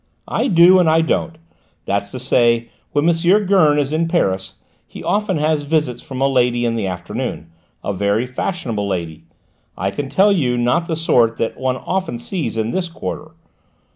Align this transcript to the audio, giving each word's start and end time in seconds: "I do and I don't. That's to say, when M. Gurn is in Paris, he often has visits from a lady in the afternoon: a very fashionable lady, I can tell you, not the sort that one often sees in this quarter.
"I 0.27 0.47
do 0.47 0.79
and 0.79 0.89
I 0.89 1.01
don't. 1.01 1.37
That's 1.85 2.09
to 2.09 2.17
say, 2.19 2.69
when 2.91 3.07
M. 3.07 3.45
Gurn 3.45 3.77
is 3.77 3.93
in 3.93 4.07
Paris, 4.07 4.55
he 4.87 5.03
often 5.03 5.37
has 5.37 5.61
visits 5.61 6.01
from 6.01 6.19
a 6.21 6.27
lady 6.27 6.65
in 6.65 6.75
the 6.75 6.87
afternoon: 6.87 7.51
a 7.83 7.93
very 7.93 8.25
fashionable 8.25 8.87
lady, 8.87 9.25
I 9.77 9.91
can 9.91 10.09
tell 10.09 10.31
you, 10.31 10.57
not 10.57 10.87
the 10.87 10.95
sort 10.95 11.37
that 11.37 11.55
one 11.55 11.77
often 11.77 12.17
sees 12.17 12.57
in 12.57 12.71
this 12.71 12.89
quarter. 12.89 13.33